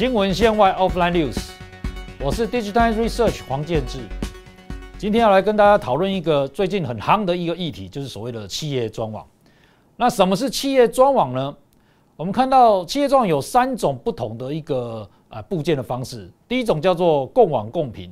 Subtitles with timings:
[0.00, 1.50] 新闻线外 Offline News，
[2.18, 3.98] 我是 Digital Research 黄建志，
[4.96, 9.22] 今天要来跟大家讨论一个最近很夯的一个议题，就是所谓的企业专网。
[9.96, 11.54] 那什么是企业专网呢？
[12.16, 18.10] 我们看到企业专网有三种不同的一个呃部件的方式，第一种叫做共网共频，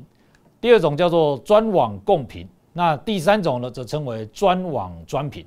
[0.61, 5.43] 第二种叫做专网共频，那第三种呢则称为专网专频。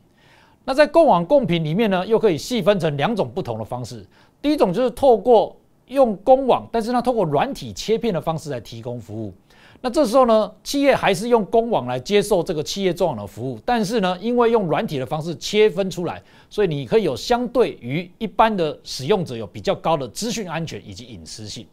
[0.66, 4.04] 那在共网共频里面呢，又可以细分成两种不同的方式，
[4.42, 5.56] 第一种就是透过
[5.92, 9.34] 用公网，但是呢，通过软体切片的方式来提供服务。
[9.84, 21.66] 那这时候呢，企业还是用公网来接受这个企业专网的服务，但是呢，因为用软体的方式切分出来，所以你可以有相对于一般的使用者有比较高的资讯安全以及隐私性。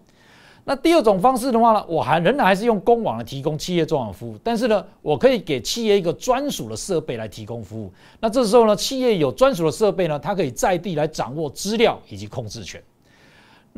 [0.64, 7.92] 那第二种方式的话呢，我还仍然还是用公网来提供企业专网服务，但是呢，我可以给企业一个专属的设备来提供服务。
[8.20, 12.82] 那这时候呢，企业有专属的设备呢，它可以在地来掌握资料以及控制权。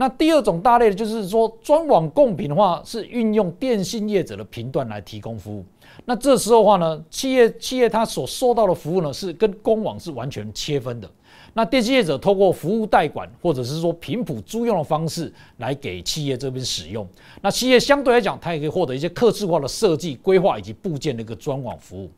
[0.00, 5.62] 那第二种大类的就是说，专网供频的话，是运用电信业者的频段来提供服务。
[6.06, 11.10] 那这时候的话呢，企业企业它所收到的服务呢，是跟公网是完全切分的。
[11.52, 17.06] 那电信业者透过服务代管或者是说频谱租用的方式来给企业这边使用。
[17.42, 22.10] 那企业相对来讲，它也可以获得一些客制化的设计规划以及部件的一个专网服务。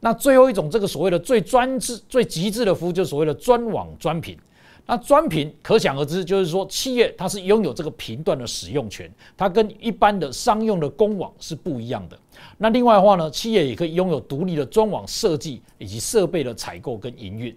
[0.00, 4.36] 那最后一种这个所谓的最专制、最极致的服务，就是所谓的专网专频。
[4.84, 12.18] 那专频可想而知，就是说企业它是拥有这个频段的使用权，它跟一般的商用的公网是不一样的。
[12.58, 17.56] 那另外的话呢，企业也可以拥有独立的专网设计以及设备的采购跟营运。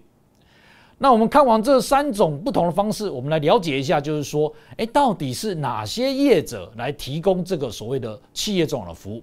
[0.98, 9.22] 那我们看完这三种不同的方式，我们来了解一下，就是说，诶，到底是哪些业者来提供这个所谓的企业专网的服务？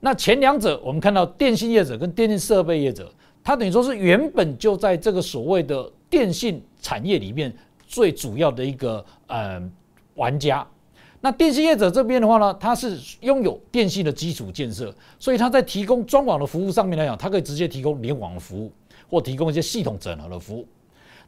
[0.00, 6.62] 那前两者，我们看到电信业者跟电信设备业者，它等于说是原本就在这个所谓的电信。
[6.84, 7.50] 产业里面
[7.86, 9.58] 最主要的一个呃
[10.16, 10.66] 玩家，
[11.22, 18.70] 那电信业者这边的话呢，它是拥有电信的基础建设，所以它在提供专网的服务上面来讲，它可以直接提供联网的服务，
[19.08, 20.68] 或提供一些系统整合的服务。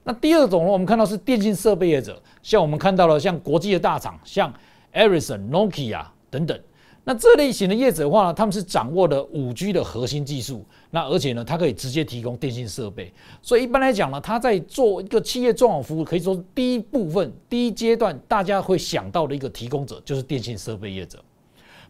[0.04, 4.52] 那第二种呢，我们看到是电信设备业者，像我们看到了像国际的大厂，像
[4.92, 6.60] Ericsson、Nokia 等等。
[7.08, 21.22] 那这类型的业者的话呢，他们是掌握的五 G 的核心技术，那而且呢，它可以直接提供电信设备，所以一般来讲呢，它在做一个企业专网服务，可以说第一部分、第一阶段大家会想到的一个提供者就是电信设备业者。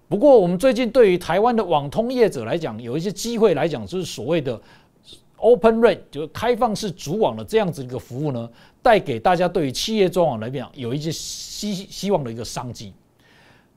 [0.06, 4.60] 不过，我们最近对于台湾的网通业者来讲，有一些机会来讲，就是所谓的
[5.38, 8.50] Open RAN，就是开放式主网的这样子一个服务呢，
[8.82, 12.92] 带给大家对于企业专网来讲，有一些希希望的一个商机。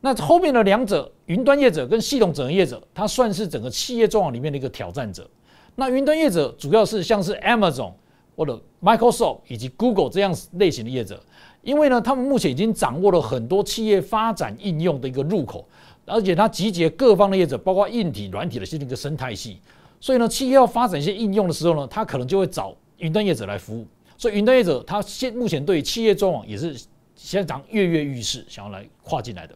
[0.02, 5.30] 那后面的两者，云端业者跟系统整合业者，它算是整个企业专网里面的一个挑战者。
[5.76, 7.92] 那云端业者主要是像是 Amazon
[8.36, 11.22] 或者 Microsoft 以及 Google 这样类型的业者，
[11.62, 15.68] 因为呢，他们目前已经掌握了很多企业发展应用的一个入口，
[16.06, 19.60] 而且它集结各方的业者，包括硬体、软体的这一个生态系。
[20.00, 23.86] 所以呢，企业要发展一些应用的时候呢，它可能就会找云端业者来服务。
[24.18, 26.74] 所以云端业者它现目前对企业专网也是
[27.16, 29.54] 现在跃跃欲试，想要来跨进来的。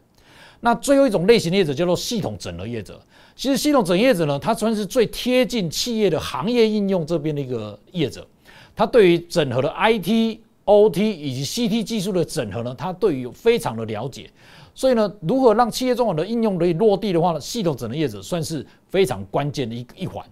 [0.64, 2.98] 那最后一种类型的业者叫做系统整合业者。
[3.36, 8.26] 其实系统整合业者呢，它算是最贴近企业的行业应用这边的一个业者。
[8.74, 14.30] 它对于整合的 IT、OT 以及 CT 技术的整合呢，它对于非常的了解。
[14.74, 20.24] 所以呢，如何让企业中网的应用可以落地的话呢，系统整合业者算是非常关键的一一环。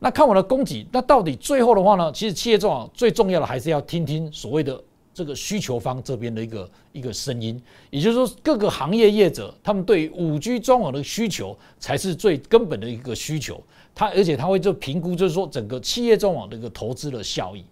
[0.00, 4.82] 那看我的供给，那到底最后的话呢，其实企业中网最重要的还是要听听所谓的。
[5.14, 7.58] 这个需求方这边的一个一个声音，
[7.90, 13.62] 也就是说，各个行业业者他们对五 G 装网的需求才是最根本的一个需求。
[13.94, 17.64] 他而且他会做评估，就是说整个企业装网的一个投资的效益。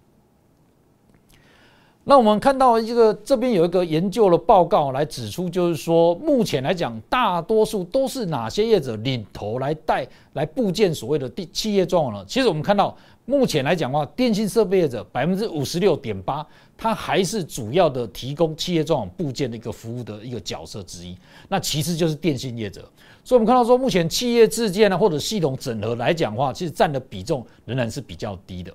[2.05, 12.25] 那我们看到一个这边有一个研究的报告来指出，就是说目前来讲，大多数都是哪些业者领头来带来部件所谓的第企业专网呢？
[12.27, 16.45] 其实我们看到目前来讲的话，电信设备业者百分之五十六点八，
[16.77, 21.17] 它还是主要的提供企业专网部件的一个服务的一个角色之一。
[21.49, 22.81] 那其次就是电信业者，
[23.23, 28.75] 所以我们看到说，目前企业自建呢或者系统整合来讲话，其实占的比重仍然是比较低的。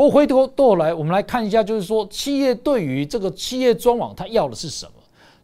[0.00, 4.92] 不过回头过来，我们来看一下，就是说企业对于这个企业专网，它要的是什么？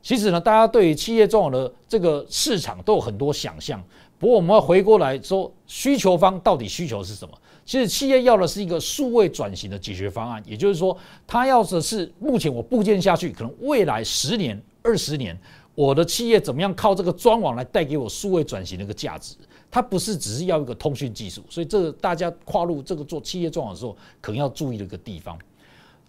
[0.02, 3.84] 其实呢，大家对于企业专网的这个市场都有很多想象。
[4.18, 7.34] 不过我们要回过来说，需求方到底需求是什么？
[7.66, 15.38] 其实企业要的是一个数位转型的解决方案，也就是说，它要的是目前我部件下去，可能未来十年、二十年，
[15.76, 19.36] 我的企业怎么样靠这个专网来带给我数位转型的一个价值。
[19.70, 25.38] 它不是只是要一个通讯技术，所以这个大家跨入这个做企业专网的时候，可能要注意的一个地方。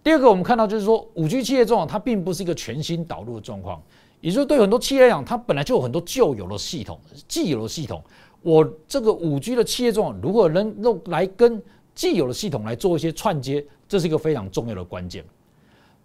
[0.03, 3.81] 第二个，我们看到就是说，五 G 企业中它并不是一个全新导入的状况，
[4.21, 6.97] 也就是对很多企业来讲，它本来就有很多旧有的系统、
[7.27, 8.01] 既有的系统。
[8.41, 11.61] 我这个五 G 的企业中，如果能用来跟
[11.93, 15.25] 既有的系统来做一些串接，这是一个非常重要的关键。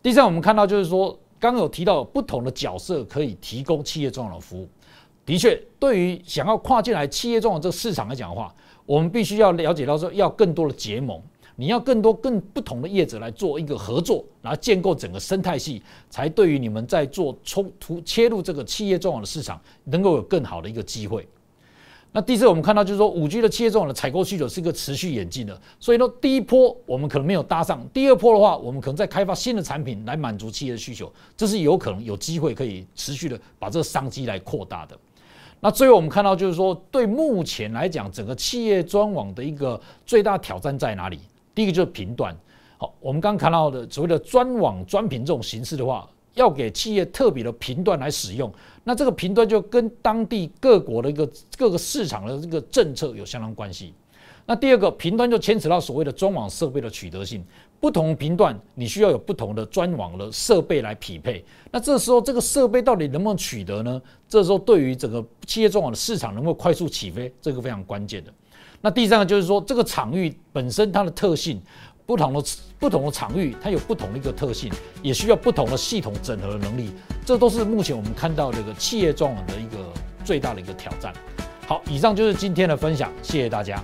[0.02, 4.68] 第三，我们看到就是说，刚有提到不同的角色可以提供企业中的服务。
[5.26, 8.54] 的确，对于想要跨进来企业中的这个市场来讲的话，
[8.86, 11.20] 我们必须要了解到说，要更多的结盟。
[11.56, 21.28] 你要更多更不同的业者来做一个合作，然后建构整个生态系，才对于你们在做冲突切入这个企业重要的市场，能够有更好的一个机会。
[22.14, 34.98] 那第四，我们看到就是说，五 G 的企业重要的采购需求是一个持续演进的，所以呢第一波我们可能没有搭上，第二波的话，我们可能在开发新的产品来满足企业的需求，这是有可能有机会可以持续的把这个商机来扩大的。
[35.60, 41.18] 那最后我们看到就是说，对目前来讲，整个企业专网的一个最大挑战在哪里？
[41.54, 42.36] 第一个就是频段，
[42.76, 48.52] 好，我们刚看到的所谓的专网专频这种形式的话，要给企业特别的频段来使用，
[48.84, 53.94] 那这个频段就跟当地各国的一个各个市场的这个政策有相当关系。
[54.44, 57.44] 那第二个频段就牵扯到所谓的专网设备的取得性，
[57.78, 64.02] 不同频段你需要有不同的专网的设备来匹配，那这时候这个设备到底能不能取得呢？
[64.28, 68.32] 这时候对于整个企业专网的市场能够快速起飞，这个非常关键的。
[68.80, 71.62] 那第三个就是说，这个场域本身它的特性，
[72.04, 72.44] 不同的
[72.78, 74.72] 不同的场域，它有不同的一个特性，
[75.02, 76.90] 也需要不同的系统整合的能力，
[77.24, 79.92] 这都是目前我们看到这个企业装网的一个
[80.24, 81.12] 最大的一个挑战。
[81.66, 83.82] 好，以上就是今天的分享，谢谢大家。